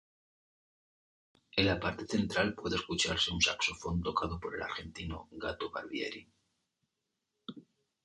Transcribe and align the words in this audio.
En 1.57 1.67
la 1.67 1.79
parte 1.79 2.07
central 2.07 2.55
puede 2.55 2.75
escucharse 2.77 3.29
un 3.31 3.39
saxofón 3.39 4.01
tocado 4.01 4.39
por 4.39 4.55
el 4.55 4.63
argentino 4.63 5.27
Gato 5.33 5.69
Barbieri. 5.69 6.27